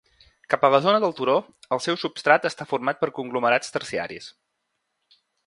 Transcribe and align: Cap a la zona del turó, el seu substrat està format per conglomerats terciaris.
Cap 0.51 0.63
a 0.69 0.69
la 0.75 0.77
zona 0.85 1.01
del 1.03 1.11
turó, 1.19 1.35
el 1.77 1.83
seu 1.87 1.99
substrat 2.05 2.47
està 2.51 2.67
format 2.73 3.01
per 3.05 3.11
conglomerats 3.19 3.77
terciaris. 3.77 4.33